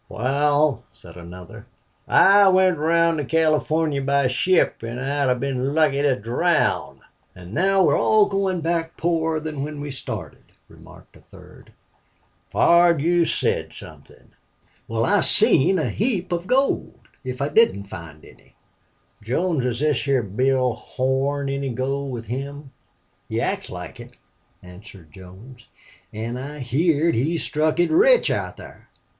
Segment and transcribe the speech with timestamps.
[0.09, 1.67] "Wal," said another,
[2.07, 7.01] "I went round to California by ship, an' I'd hev been lucky to drown."
[7.35, 11.71] "An' now we're all goin' back poorer than when we started," remarked a third.
[12.49, 14.31] "Pard, you've said somethin'."
[14.87, 18.55] "Wal, I seen a heap of gold, if I didn't find any."
[19.21, 22.71] "Jones, has this here Bill Horn any gold with him?"
[23.29, 24.17] "He acts like it,"
[24.63, 25.67] answered Jones.
[26.11, 28.89] "An' I heerd he struck it rich out thar."